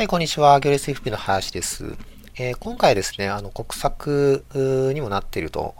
[0.00, 0.58] はい、こんにちは。
[0.60, 1.94] 行列 FP の林です。
[2.34, 4.46] えー、今回ですね、あの、国策
[4.94, 5.74] にもなっていると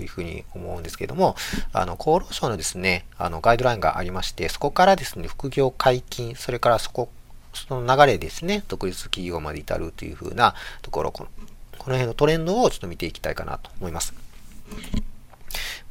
[0.00, 1.34] いうふうに思うんですけども、
[1.72, 7.08] あの、厚労省のですね、あの、ガイドラインがありまして、そこからですね、副業解禁、それからそこ、
[7.52, 11.30] その流れですね、独立企業まで至るというふうなところ、この
[11.76, 14.14] この辺のトレンドをちょっと見ていきたいかなと思います。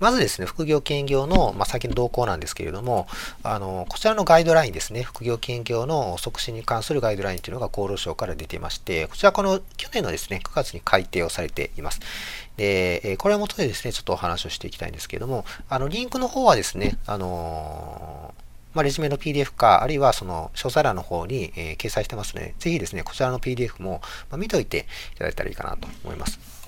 [0.03, 3.07] まずですね、副業兼業の、まあ、先の動向なんですけれども、
[3.41, 12.01] あの、こちらのガイドラインですね、副業兼業の促進に関するガイドラインというのが厚労省から出ていまして、こちらこの去年のですね、9月に改定をされています。
[12.57, 18.33] で、これをもとでですね、ちょっとお話をしていきたいんですけれども、あの、リンクの方はですね、あの
[18.73, 26.62] まあ、レジュメの PDF か、あるいはその詳細欄の方に、えー、掲載してますので、ぜひですね、こちらの PDF も、まあ、見といていただいたらいいかなと思います。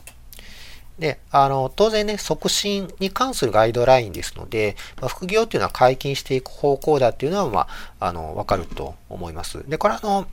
[0.99, 7.67] で、あの、当然ね、促進に関するガイドラインですので、まあ、副業っていうのは解禁していく方向だっていうのは、ま
[7.99, 9.67] あ、あの、わかると思います。
[9.69, 10.25] で、これあの、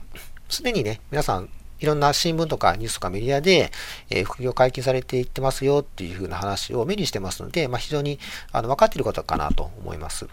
[0.49, 3.71] すでにね、皆さんいろんな新聞とかニュースとかメディアで、
[4.09, 8.19] えー、副業解禁されていってますよっていうふうな話を目にしてますので、まあ、非常に
[8.51, 10.27] あの分かっていることかなと思います。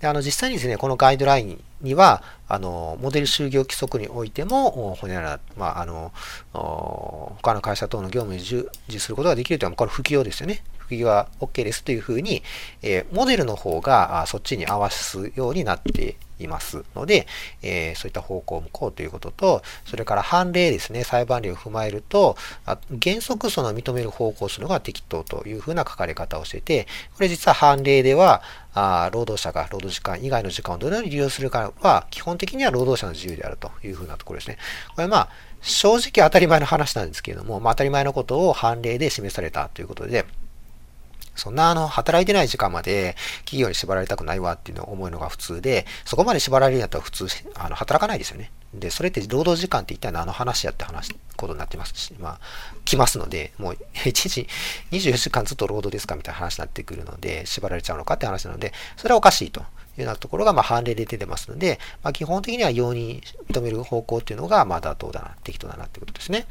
[0.00, 6.12] であの実際にですね、このガイドラインには、あの、モデル就業規則においても、ほにゃらまあ、あの、
[6.52, 10.62] 他の会社等の業務に従事することができるというのは、これ副業ですよね。
[10.82, 12.42] 副業は OK ですというふうに、
[12.82, 17.26] え、モデルの方がそっちに合わすようになっていますので、
[17.62, 22.36] え、そういった方向を向こうということと、それから判例ですね、裁判例を踏まえると、
[23.02, 28.42] 原則その認める方向をするのが適当というふうな書かれ方をしていて、これ実は判例では、
[28.74, 34.58] あ労働者が労働時間以外の時間をどのように利用するかは、基本的には労働者の自由であるというふうなところですね。
[34.94, 35.28] これまあ、
[35.60, 40.26] 正直当たり前の話なんですけれども、まあ、当たり前のことを判例で示されたということで、
[41.34, 48.50] そんなあの、働いてない時間まで企業に縛られたくないわっていうのを思うのが普通で、そこまで縛られるんやったら普通、あの、働かないですよね。
[48.74, 52.40] で、それって労働時間って一体何の話やって話、ことになってますし、まあ、
[52.84, 54.48] 来ますので、もう1時、
[54.92, 59.64] 24時間ずっと労働ですかみたいな話になってくるので、縛られちゃうのかって話なので、それはおかしいとい
[59.98, 66.46] うようなところが、まあ、判例で出てますので、まあ、基本的には容認、認める方向っていうのが、まあ、妥当だな、適当だなってことですね。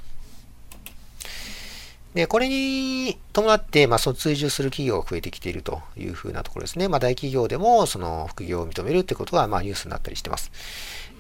[2.14, 6.90] で、これに伴って、まあ、その追従する企業が増えてきているというふうなところですね。
[6.90, 10.52] まあ、大企業でも、その副業を認めるってことが、まあ、ニュースになったりしてます。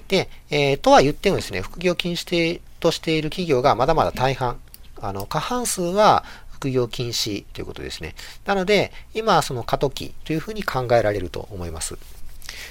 [0.09, 4.59] で、えー、とは言ってもですね、副業禁止としている企業がまだまだ大半。
[4.99, 8.13] あの、過半数は副業禁止ということですね。
[8.45, 11.97] なので、今、その過渡期というふうに考えられると思います。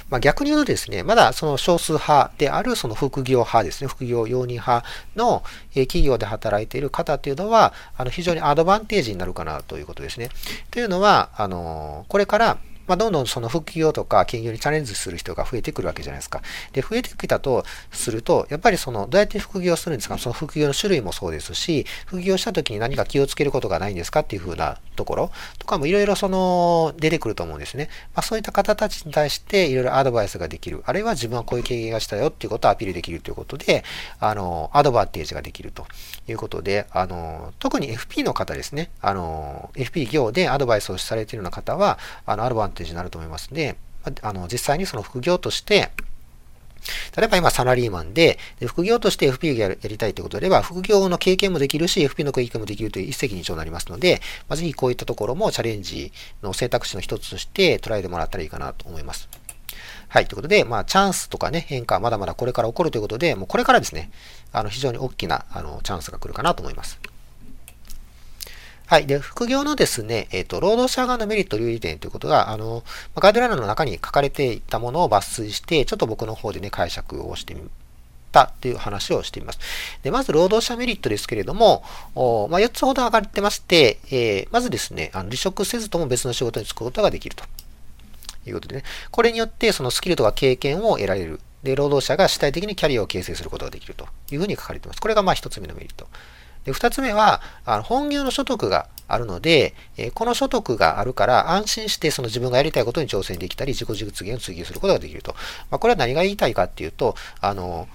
[0.09, 4.85] まあ、逆に言うとですね、まだその少数派であるその副業派ですね、副業容認派
[5.17, 5.43] の
[5.75, 10.31] 企業で働いている方というのは、あの非常にアドバンテージになるかなということですね。
[10.71, 12.59] というのは、あの、これから
[12.91, 16.43] まあ、どんどんその副業とか兼業にチャレンジする人が増えてくるわけじゃないですか。
[16.73, 20.19] で、増えてきたとすると、やっぱりその、どうやって副業するんですか？
[20.19, 25.31] その副業の種類もそうですし、副業した時に何か気をつけることがないんですかっていうふうなところ
[25.61, 27.89] とかもいろいろその、出てくると思うんですね。
[28.15, 30.83] まあ、そういった方たちに対していろいろアドバイスができる。
[30.85, 33.85] あるいは自分はこういう経験がしたよっていうことをアピールできるということで、
[34.19, 35.87] あの、アドバンテージができると
[36.29, 38.91] いうことで、あの、特に FP の方ですね。
[39.01, 43.77] あの、FP 業でアドバイスをされているような方は、あの、アドバンテージテージになると思いますで、
[44.23, 45.91] あの、実際にその副業として、
[47.17, 56.11] 例えば今サラリーマンで、で副業として FP をやりたいということであれば、副業の経験もできるし、FP の経験もできるという一石二鳥になりますので、まあ、ぜひこういったところもチャレンジ
[56.43, 59.29] の選択肢の一つとして捉えてもらったらいいかなと思います。
[60.09, 60.27] はい。
[60.27, 64.11] ということで、まあ、チャンスとかね、変化はまだまだこれから起こるということで、もうこれからですね、
[64.53, 66.99] あの、非常に大きな、あの、チャンスが来るかなと思います。
[68.91, 69.07] はい。
[69.07, 72.83] で、副業のですね、えっ、ー、と、労働者側のメリット、留意点ということが、あの、
[73.15, 77.63] ガイドラインの中に書かれていたものを抜粋して、ちょっと僕の方でね、解釈をしてみ
[78.33, 79.61] たっていう話をしています。
[80.03, 81.85] で、まず、労働者メリットですけれども、
[82.17, 87.45] おまあ、4つほど上がってまして、えー、まずですね、あの離職せずとも別の仕事に就くことができると
[88.45, 91.39] いうことでね、これによって、そのスキルとか経験を得られる。
[91.63, 95.01] で、労働者が主体的にキャリアを形成することができるというふうに書かれています。
[95.01, 96.09] これがまあ1つ目のメリット。
[96.65, 105.35] で、二つ目は、あの本業の所得があるので、えこの所得があるから安心してその自分がやりたいことに挑戦できたり、自己実現を追求することができると。
[105.71, 107.89] まあ、これは何が言いたいかっていうと、あの、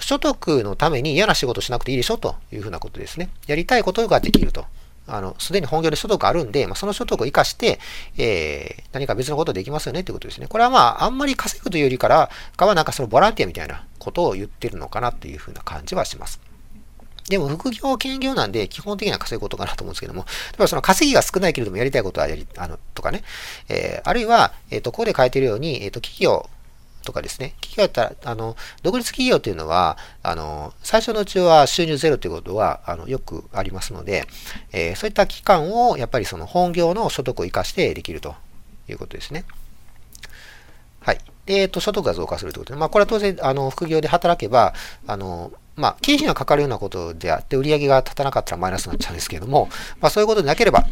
[0.00, 3.30] 所得のために嫌な仕事しなくていいでしょというふうなことですね。
[3.46, 4.66] やりたいことができると。
[5.06, 7.78] あの、すでに本業で所得があるんで、まあ、その所得を活かして、
[8.16, 10.46] えー、何か別のことできますよねってことですね。
[10.48, 16.40] これはまあ、あんまり稼ぐというよりからかは、なんかそのボランティアみたいなことを言ってるのかなっていうふうな感じはします。
[17.28, 23.22] でも副業、兼業なんで基本的には稼ぐことかなと思うんですけども、例えばその稼ぎが少ないけれどもやりたいことはやり、あの、とかね、
[23.68, 26.48] えー、あるいは、えっ、ー、と、ここで書いてるように、えっ、ー、と、企業、
[27.04, 34.26] とかですね、企業やったら、あの、独立企業というのは、あの、最初のうちは収入ゼロということは、あの、よくありますので、
[34.72, 38.34] えー、そういった期間を、やっぱりその本業の所得を生かしてできると
[38.88, 39.44] いうことですね。
[41.00, 41.20] はい。
[41.46, 44.74] で、えっと、所得が増加するということで、まあ、これは当然、あの、副業で働けば、
[45.06, 49.68] あの、まあ、経費がかかるようなことであって、売り上げが立たなかったらマイナスになっちゃうんですけれども、
[50.00, 50.84] まあ、そういうことでなければ、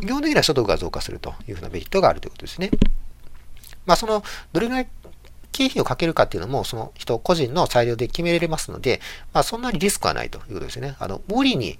[0.00, 2.70] 基本的には所得が増加するというふうなメリットがあるということですね。
[3.86, 4.22] まあ、その、
[4.52, 4.88] どれぐらい
[5.52, 9.00] 経費をかけるかっていうのも、その人個人の裁量で決められますので、
[9.32, 10.96] まあ、そんなにリスクはないということですね。
[10.98, 11.78] あの、無理に、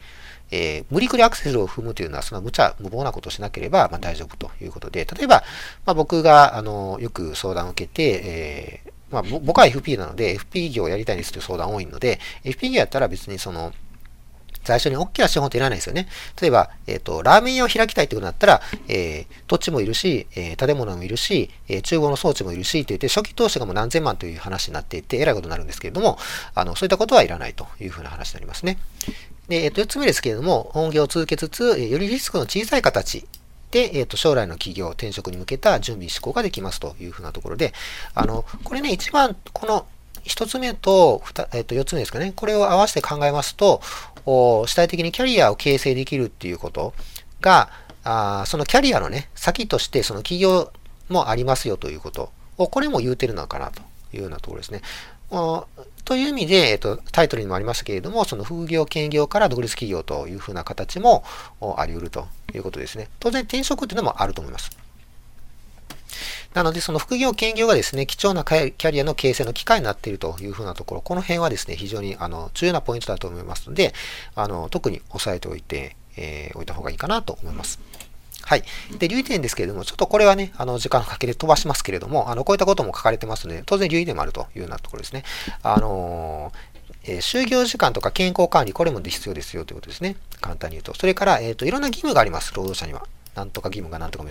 [0.50, 5.44] えー、無理くりアクセルを踏むというのは、その無茶、無謀なことをしなければ、まあ、大丈夫ということで、例えば、
[5.87, 13.73] まあ、僕が、あの、よく相談を受けて、えー、まあ、僕は FP なので、FP 業をやりたいんですという相談多いので、FP 業やったら別にその、
[14.64, 16.08] 最初に大きな資本っていらないですよね。
[16.41, 26.19] 例えば、えっ、ー、と、ラーメン屋を開きたいってことだったら、えー、土地もいるし、えー、建物もいるし、えー、厨房の装置もいるし、って言って、初期投資がもう何千万という話になっていて、えらいことになるんですけれども、
[26.55, 28.79] あの、そういったことはいらないというふうな話になりますね。
[29.49, 33.26] で、えっ、と、4つ目ですけれども、本業を続けつつ、よりリスクの小さい形
[33.70, 37.73] で、えっ、ー、と、将来の企業、転職に向けた準備、思考ができますというふうなところで、
[38.14, 39.87] あの、これね、一番、この、
[40.23, 42.32] 一つ目と、えっ、ー、と、四つ目ですかね。
[42.35, 43.81] これを合わせて考えますと、
[44.25, 46.94] 主体的にキャリアを形成できるっていうこと
[47.40, 47.70] が、
[48.02, 50.72] あそのキャリアのね、先としてその企業
[51.08, 53.82] もありますよということを、これも言うてるのかなと
[54.12, 54.82] いうようなところですね。
[56.05, 61.23] という意味で、えっと、タイトルにもありましたけれども、その副業、兼業から独立企業というふうな形も
[61.76, 63.08] あり得るということですね。
[63.20, 64.70] 当然転職っていうのもあると思います。
[66.55, 73.94] なので、その副業、兼業がですね、貴重なキャリアの形成の機会になっているというふうなところ、この辺はですね、非常にあの重要なポイントだと思いますので、
[74.35, 77.79] あの特に押さえておいて、えー、おいた方がいいかなと思います。
[78.43, 78.64] はい。
[78.99, 85.23] で、留意点ですけれども、ちょっとこれはね、あの、時間をかけて飛ばしますけれども、あの、こういったことも書かれてますので、当然留意点もあるというようなところですね。
[85.62, 90.17] あのー、えー、就業時間とか健康管理、これも必要ですよということですね。
[90.41, 90.94] 簡単に言うと。
[90.94, 93.06] それから、えっ、ー、と、いろんな義務があります、労働者には。
[93.35, 94.25] なんとか義務がなんとか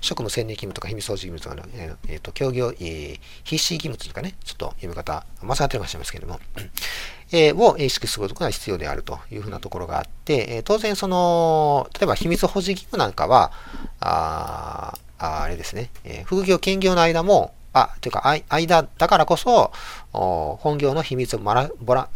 [0.00, 1.68] 職務専念義務とか秘密掃除義務とか、
[2.08, 6.40] えっ、ー、と、協業、えー、必死義務というかね、ちょっと読み方、間違ってるかもしれませんけれども、
[7.32, 13.52] えー、を意識することが必要であるというふうなところがあって、えー、当然その、例えば秘密保持義務なんかは、
[14.00, 19.70] あああれですね、えー、副業、兼業の間も、あ、というか、あ間だからこそ、
[20.12, 22.08] 本業の秘密をばら、ばら、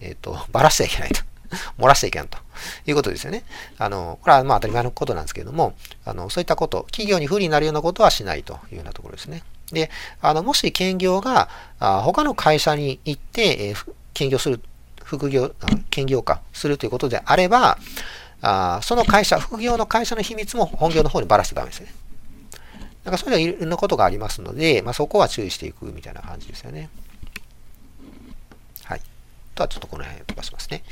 [0.00, 1.31] えっ、ー、と、ばらしちゃいけないと。
[1.78, 2.38] 漏らしちゃいけんと
[2.86, 3.44] いうことですよね。
[3.78, 9.42] あの、これはまあ当たり前のことなんですけれども、あの、そういったこと、企業に不利になるようなことはしないというようなところですね。
[9.72, 9.90] で、
[10.20, 14.60] あの、もし兼業が、あ他の会社に行って、えー、兼業する、
[15.02, 15.54] 副業、
[15.90, 17.78] 兼業化するということであれば、
[18.40, 21.92] あその会社、副業の会社の秘密も本業の方にばらしてダメですね。
[23.04, 26.88] なんかそういうようなことがありますので、まあ、そこは注意していくみたいな感じですよね。
[28.84, 29.00] はい。
[29.54, 30.82] とはちょっとこの辺飛ばしますね。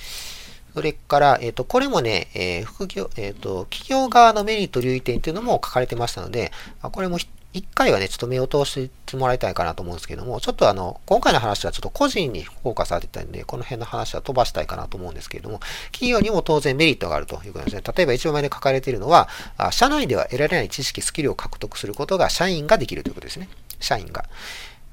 [0.75, 6.53] それから、えっ、ー、と、これもね、えー、副業、えっ、ー、と、企業側のメリット、留意点というのも書かれてましたので、
[6.83, 7.19] これも
[7.53, 15.59] 一回はね、ちょっと目を通してもらいたいかなと思うんですけども、ちょっとあの、今回の話はちょっと個人にフォーカス当てたんで、この辺の話は飛ばしたいかなと思うんですけれども、
[15.91, 17.83] 企業にも当然メリットがあるということですね。
[17.97, 19.29] 例えば一番前で書かれているのは、
[19.73, 23.49] 社内では得られない知識、スキルを獲得することが社員ができるということですね。
[23.81, 24.27] 社員が。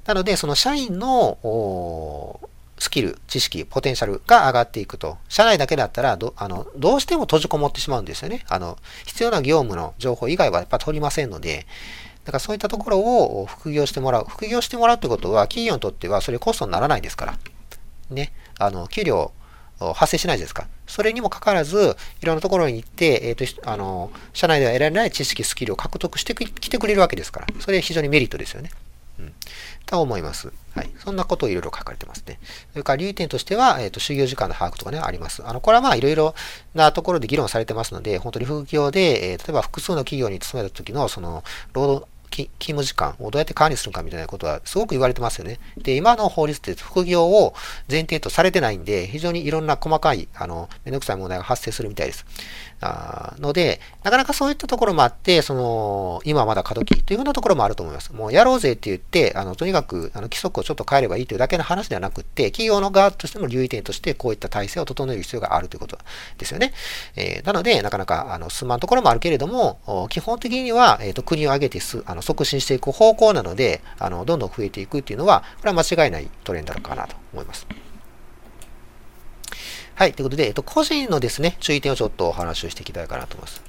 [0.07, 2.39] なので、その社員の、
[2.79, 5.17] スキル、知識、ポテンシャルが上がっていくと。
[5.29, 8.45] 社内だけだったらど、あの、どうしても閉じこもってしまうんですよね。
[8.49, 11.65] あの、必要な業務の情報以外はやっぱ取りませんので、
[12.25, 14.25] だからそういったところを副業してもらう。
[14.27, 17.37] 副業してもらうってことは、企業にとってはそれコストにならないですから。
[18.09, 18.31] ね。
[18.59, 19.31] あの、給料
[19.79, 20.67] 発生しないですか。
[20.87, 27.47] それにもかかわらず、いろんなところに行って、えっ、ー、と、あの、社内では得られない知識、スキルを獲得してきてくれるわけですから。
[27.59, 28.71] それ非常にメリットですよね。
[29.19, 29.33] うん。
[29.85, 30.51] と思います。
[30.75, 30.91] はい。
[30.99, 32.39] そんなことをいろいろ書かれてますね。
[32.71, 35.45] それから留意点としては、えっ、ー、と、就業時間の把握とかね、あります。
[35.45, 36.35] あの、これはまあいろいろ
[36.75, 41.43] なところで議論されてますので、本当に副業で、えー、例えば複数の企業に勤めた時の、その、
[41.73, 45.59] 労働、勤務時間をどうやって管理するかみたいなことはすごく言われてますよね。
[45.77, 47.53] で、今の法律って副業を
[47.89, 52.25] 前提とされてないんで、非常にいろんな細かい、あの、めんどくさい問題が発生するみたいです。
[52.79, 58.13] あので、なかなかそういったところもあって、その、今はまだ過渡期というふうなところもあると思います。
[58.13, 65.97] もうやろうぜって言って、あの、とにかく、あの、規則をちょっと変えればいいというだけの話ではなくって、企業の側としても留意点として、こういった体制を整える必要があるということ
[66.37, 66.73] ですよね。
[67.15, 77.86] えー、なので、なかなか、あの、進まんところもあるけれども、基本的には、えっ、ー、と、国を挙げてす、あの、促進していく方向なので、あの、どんどん増えていくっていうのは、これは間違いないトレンドかなと思います。
[79.97, 80.13] はい。
[80.13, 83.63] ということで、えっと、個人のですね、注意点をちょっとお話をしていきたいかなと思います。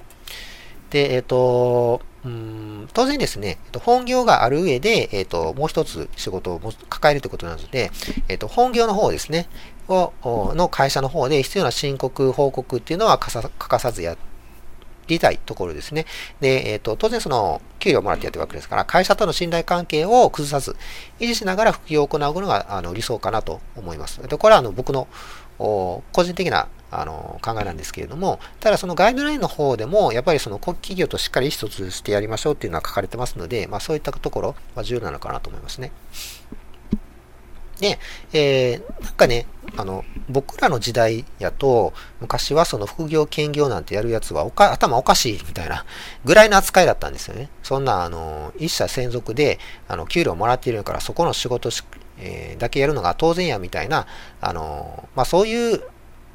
[0.90, 7.90] で、えっと、うん当然ですね、本業がある上で、えっ、と、もう一つ仕事を抱えるということなので、
[8.28, 9.49] えっ、と、本業の方ですね、
[9.88, 10.12] を、
[10.54, 14.18] の会社の方で必要な申告、報告っていうのは欠かさずやっ
[15.09, 16.07] りたいところですね。
[16.41, 20.77] で、えっ、ー、と、当然その、給料をもらってやってるわけですから、会社との信頼関係を崩さず、
[21.21, 24.21] 維持しながら副業を行うのが、あの、理想かなと思います。
[24.23, 25.09] で、これはあの、僕の、
[25.59, 35.93] 個人的なあの考えなんですけれども、ただそのガイドラインの方でも、やっぱりその企業としっかり意思疎通してやりましょうっていうのは書かれてますので、まあそういったところは重要なのかなと思いますね。
[37.80, 37.99] で、
[38.32, 45.85] えー、なんかね、あの、僕らの時代やと、昔はその副業、兼業なんてやるやつはおか頭おかしいみたいな
[46.25, 47.49] ぐらいの扱いだったんですよね。
[47.62, 51.82] そんな、あの、一社専属で、あの、給料もらっているから、そこの仕事し
[52.20, 54.06] えー、だけやるのが当然やみたいな、
[54.40, 55.82] あのまあ、そういう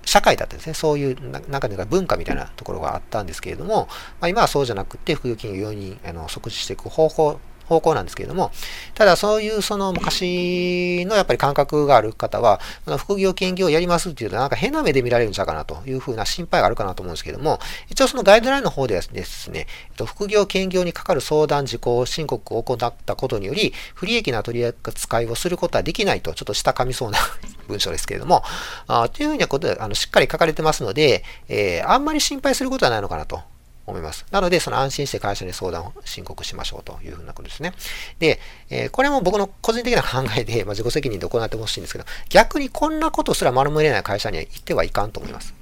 [0.05, 0.73] 社会だったんですね。
[0.73, 3.87] そういう、なんか文化みたいなところがあったんですけれども、
[4.19, 8.51] まあ、今はそうじゃなくて、副業金融容認、あの即時していく方法方向なんですけれども、
[8.95, 12.59] ただそういうその昔のやっぱり感覚がある方は、
[12.97, 19.67] 副業兼業をやりますっていうとなんか変な目で見られるんちゃうかなというふうな心配があるかなと思うんですけれども、一応そのガイドラインの方ではですね、
[20.05, 27.19] 副業兼業にかかる相談事項申告を行ったことにより、不利益な取り扱いをすることはできないと、ちょっと下噛みそうな
[27.67, 28.43] 文章ですけれども、
[28.87, 33.41] あというふうなことであのしっかり書かれてますので、えー、あんまり心配することはないのかなと
[33.85, 34.25] 思います。
[34.31, 37.73] なので、その安心して会社に相談を申告しましょうというふうなことですね。
[38.19, 45.53] で、えー、これも僕の個人的な考えで、まあ、自己責任で行ってほしいんですけど、逆にこんなことすら丸めれない会社には行ってはいかんと思います。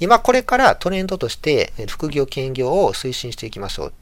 [0.00, 3.92] 今これからトレンドとして副業兼業を推進していきましょう。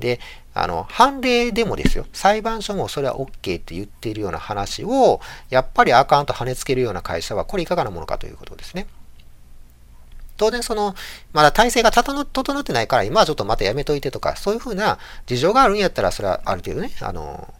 [0.00, 0.20] で、
[0.52, 3.30] あの、判例でもですよ、裁判所もそれは OK っ
[3.62, 8.86] て言っているような話を、やっぱりあかんと跳ねつけるような会社は、これいかがなものかということですね。
[10.36, 10.94] 当然その、
[11.32, 17.52] まだ体制が整ってないから今はちょっとまたやめといてとか、そういうふうな事情があるんやったら、それはある程度ね、あの、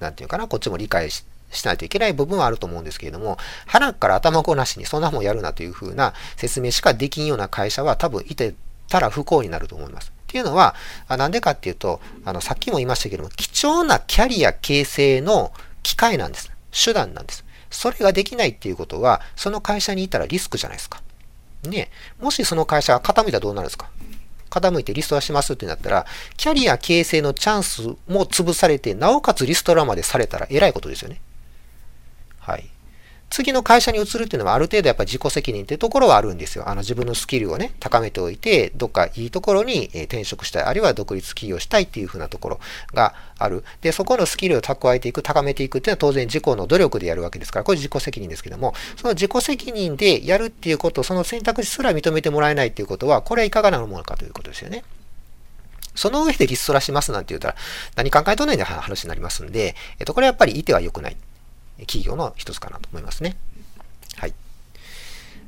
[0.00, 8.54] なんていうかな、こっちも理解ししないといけない部分はあると思うんですけれども、腹から頭こなしにそんなもんやるなというふうな説明しかできんような会社は多分いて
[8.88, 10.12] たら不幸になると思います。
[10.22, 10.74] っていうのは、
[11.08, 15.52] なんでかっていうと、あの、さっきも言いましたけども、貴重なキャリア形成の
[15.84, 16.50] 機会なんです。
[16.72, 17.44] 手段なんです。
[17.70, 21.03] それができないっていうことは、その会社にいたらリスクじゃないですか。
[21.68, 21.90] ね、
[22.20, 23.90] もしその会社が傾いたらどうなるんですか？
[24.50, 26.06] 傾いてリストラしますってなったら、
[26.36, 31.20] キャリア形成のチャンスも潰されて、なおかつリストラまでされたらえらいことですよね。
[32.38, 32.70] はい。
[33.34, 36.68] 次の会社に移るっていうのはある程度やっぱり自己責任っていうところはあるんですよ。
[36.68, 42.60] あの自分のスキルをね、高めておいて、どっかいいところに転職したい、あるいは独立起業したいっていうふうなところ
[42.92, 43.64] がある。
[43.80, 54.84] で、そこのスキルを蓄えていく、高めていくっていうのは当然自己の努力でやるわけですから、これ自己責任ですけども、その自己責任でやるっていうこと、その選択肢すら認めてもらえないっていうことは、これはいかがなものかということですよね。
[55.96, 57.56] その上でリストラしますなんて言ったら、
[57.96, 61.16] 何考えとないで話になりますんで、えっと、これはやっぱりいては良くない。
[61.80, 63.36] 企業の一つかなと思いますね。
[64.16, 64.34] はい。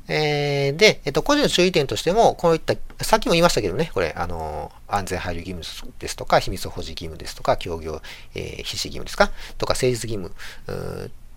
[0.09, 8.01] えー、で、えっと、個人の注意点としても、こういった、さっきも言いましたけどね、これ、あの、安全配慮義務ですとか、秘密保持義務ですとか、協業、
[8.35, 10.33] えー、必死義務ですかとか、誠実義務、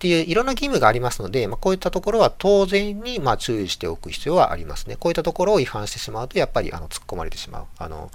[0.00, 4.96] ていういろんな義務がありますので、まあ、こういったところは当然にま注意しておく必要はありますね。
[4.96, 7.64] こういったところを違反してしまうと、やっぱりあの突っ込まれてしまう。
[7.76, 8.10] あの、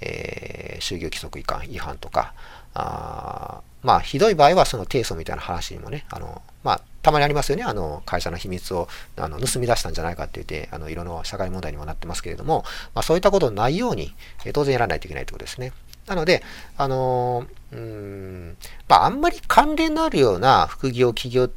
[0.00, 2.32] えー、就業規則違反、違反とか、
[2.78, 7.62] あまあ、ひどい場合はその提訴みたいな話にもね、あの、まあ、たまにありますよね。
[7.62, 12.64] あの、会社の秘密をあの盗み出したんじゃないかって言って、あの、いろんな社会問題にもなってますけれども、
[12.94, 14.12] まあ、そういったことないように、
[14.44, 15.72] え当然やらないといけないということですね。
[16.08, 16.42] なので、
[16.76, 18.56] あのうん、
[18.88, 21.50] まあ、あんまり関連のあるような副業、企業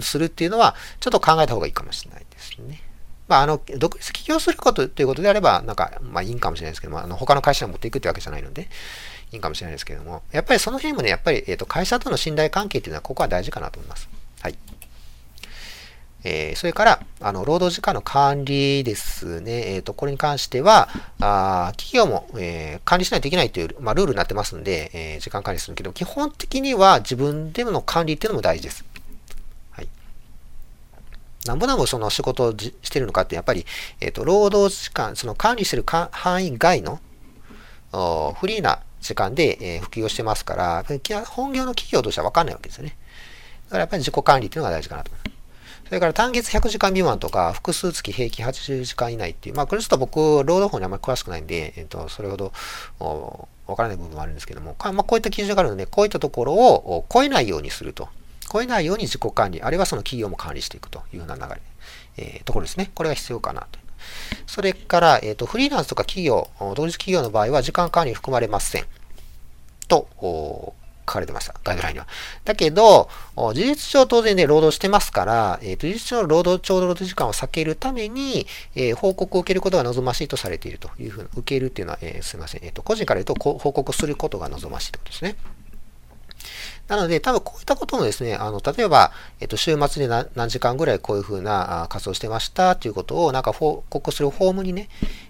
[0.00, 2.82] するっていうのは、ちょっと考えた方がいいかもしれないですね。
[3.26, 8.68] まあ、あの、独立起業することということであれば、なんか、まあいいんかもしれないですけども、あの、他の会社に持っていくってわけじゃないので、
[9.32, 14.08] いいかもしれないですけれども、やっぱりその辺もね、やっぱり、え、ー、と、会社との信頼関係っていうのは、ここは大事かなと思います。
[14.40, 14.56] はい。
[16.24, 19.74] えー、それから、あの、労働時間の管理ですね。
[19.74, 20.88] えっ、ー、と、これに関しては、
[21.20, 28.84] あ企業も、えー、管理しないといけないという、まあ、ルールになってますんで、えー、時間管理するけど、基本的には自分での管理っていうのも大事です。
[29.70, 29.88] はい。
[31.46, 33.64] なんぼなんぼその仕事をしてるのかって、やっぱり、
[34.00, 37.00] えっ、と、労働時間、その管理してる範囲外の、
[38.40, 40.84] フリーな時間で、え、普及をしてますから、
[41.26, 42.96] 本業の企業としては分かんないわけですよね。
[43.66, 45.38] だからやっぱり自己管理っていうのが大事かなと思います。
[45.88, 52.52] それから単月100時間未満とか、複数月平均80時間以内っていう、まあ、これちょっと僕、労働法にあんまり詳しくないんで、えっ、と、それほど、
[53.66, 58.08] わからない部分もあるんですけども、まあ、こういった基準があるので、こういったところを超えないようにすると。
[58.50, 61.60] 超えないように自己管理、あるいはその企業も管理していくというような流れ、
[62.16, 62.90] えー、ところですね。
[62.94, 63.78] これが必要かなと
[64.46, 68.84] それから、えっ、ー、と、フリーランスとか企業、同日企業の場合は時間管理含まれません。
[69.88, 70.74] と、書
[71.14, 71.54] かれてました。
[71.64, 72.06] ガイドラインには。
[72.44, 82.64] だけど、事実上当然ね、労働してますから、えっ、ー、と、事実上の労働、ちょうど労働時間を避けるために、えー、報告を受けることが望ましいとされているというふうに、受けるっていうのは、えー、すいません。
[82.64, 85.36] えっ、と、個人から言うと、報告することが望ましいということですね。
[86.88, 94.88] なので、多分こういったこともですね、あの、例えば、えっと、週末で何時間ぐらいこういうふうな活動してましたということを、なんか報告するフォームにね、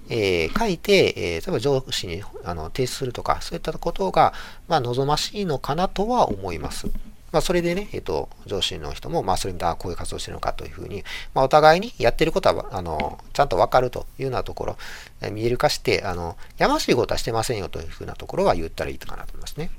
[0.08, 4.32] えー、書いて、えー、例えば上司にあの提出するとか、そういったことが、
[4.68, 6.86] まあ、望ましいのかなとは思います。
[7.32, 14.76] まあ、それでね、えっ、と、上司の人も、まあ、それで、こういう活動してるのかというふうに、まあ、お互いにやってることは、あの、ちゃんとわかるというようなところ、
[15.20, 19.70] え見える化して、あの、やましいことはしてませんよというふうなところは言ったらいいかなと思いますね。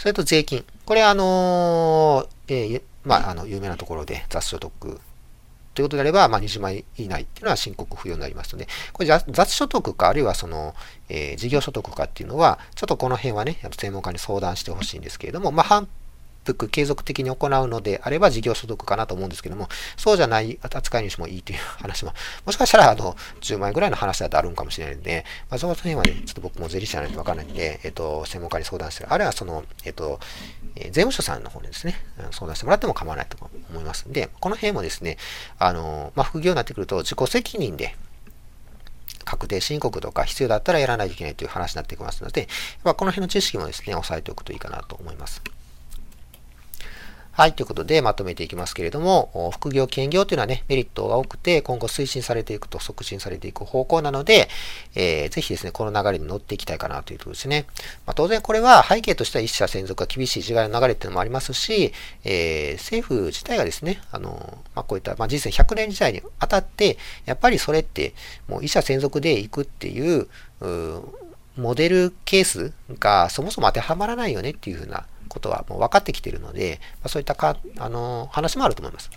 [0.00, 0.64] それと税金。
[0.86, 5.00] これあのえー、まあ、あの、有名なところで雑所得
[5.74, 10.74] ということであれば、まあ、20万以内っていうのは申告不要になりますので、これ雑所得か、あるいはその、
[11.10, 15.86] えー、事業所得かっていうのは、ちょっとこの辺はね、専門家に相談してほしいんですけれども、まあ、
[16.44, 22.12] 復継続的に行うのであれば事業所得かなと思うんですけども、そうじゃない扱いにしてもいいという話も、
[22.46, 30.20] もしかしたらあの10万円ぐらいの話だとあるんかもしれないので、まあ、その辺はね、ちょっと僕も税理士じゃないとわからないんで、えっと、専門家に相談してる、あるいはその、えっと、
[30.76, 31.94] え税務署さんの方にですね、
[32.30, 33.36] 相談してもらっても構わないと
[33.70, 35.18] 思いますんで、この辺もですね、
[35.58, 37.94] あの、まあ、副業になってくると自己責任で、
[39.24, 42.48] 確定申告とか必要だったらやらないといけないという話になってきますので、
[42.82, 45.42] まあ、この辺の知識もですね、押さえておくといいかなと思います。
[47.40, 54.50] はい、ということでまとめていきますけれども、副業、兼業というのはね、メリットが多くて、今後推進されていくと、促進されていく方向なので、
[54.94, 57.64] えー、ぜひですね、この流れに乗っていきたいかなというところですね。
[58.04, 61.94] まあ、当然これは背景としては一社専属が厳しい時代の流れっていうのもありますし、
[62.24, 68.12] えー、政府自体がですね、あの、まあ、こういった、まあ、実際100年時代にあたって、やっぱりそれって、
[68.48, 70.28] もう一社専属で行くっていう、
[70.60, 71.02] う
[71.56, 79.10] モデルケースがそもそも当てはまらないよねっていうふうなことはもう分かってきているので、まあ、そういったかあの話もあると思います。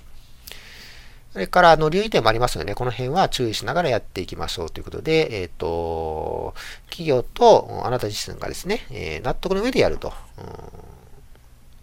[1.33, 6.53] それから、あの、留意点もありますので、この辺は注意しながらやっていきましょうということで、えっ、ー、と、
[6.85, 10.13] 企業とあなた自身がですね、えー、納得の上でやると。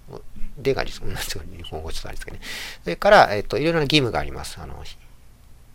[0.09, 2.43] うん、でが、日本語ちょっとあれですけどね。
[2.85, 4.61] それから、えっ、ー、と、いろいろな義務があります。
[4.61, 4.87] あの、守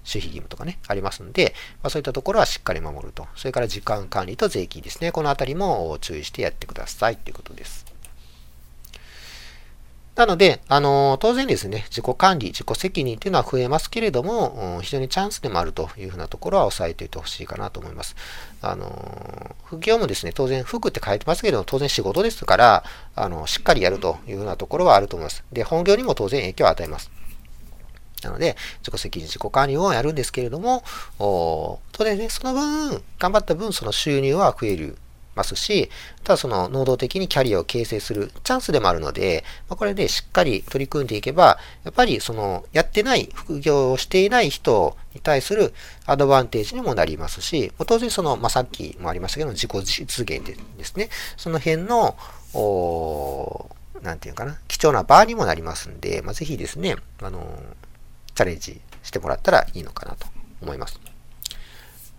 [0.05, 1.53] 秘義務とかね、ありますので、
[1.83, 3.27] まあ、そういったところはしっかり守ると。
[3.35, 5.11] それから時間管理と税金ですね。
[5.11, 7.94] このあたりも注意してやってくださいということです。
[10.15, 18.15] なので、あの、当然ですね、自己管理、自己責任というのは増えますけれども、非常にチャンスでもあるというふうなところは押さえておいてほしいかなと思います。
[18.61, 25.43] あの、副業もですね、当然、服って書いてますけれども、当然仕事ですから、あの、しっかりやるというふうなところはあると思います。
[25.51, 27.11] で、本業にも当然影響を与えます。
[28.23, 30.83] なので、自己責任、自己管理をやるんですけれども、
[31.17, 34.97] 当然ね、その分、頑張った分、その収入は増える
[35.35, 35.89] ますし、
[36.23, 45.73] ただその能動的にキャリアを形成するチャンスでもあるので、ま、これでしっかり取り組んでいけば、やっぱりそのやってない、副業をしていない人に対する
[46.05, 52.17] アドバンテージにもなりますし、当然その、まあ、さっきもありましたけど、自己実現でですね、その辺の、
[52.53, 53.69] お
[54.01, 57.61] なんていうかな、貴重な場にもなりますんで、まあ、ぜひですね、あの、
[58.35, 60.27] チャレンジしてもらったらいいのかなと
[60.61, 60.99] 思います。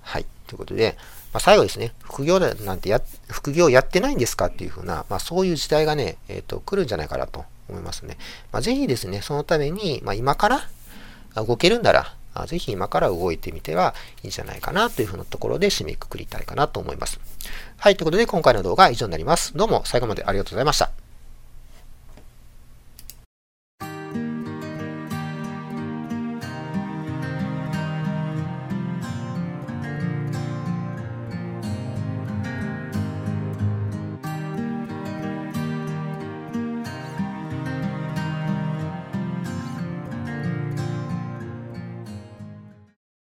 [0.03, 0.27] はい。
[0.47, 0.97] ということで、
[1.33, 8.17] まあ、最後ですね、副業なんてや、副業やってないんですかっていうふうな、まあ、そういう時代がね、えっ、ー、と、来るんじゃないかなと思いますね。
[8.53, 10.69] まあ、ぜひですね、そのために、まあ、今から
[11.35, 12.15] 動けるんなら、
[12.47, 17.19] ぜひ今から動いてみてはいいんじゃないかなというふうなところで締めくくりたいかなと思います。
[17.79, 19.57] はい、ということで今回の動画は以上になります。
[19.57, 21.06] どうも最後までありがとうございました。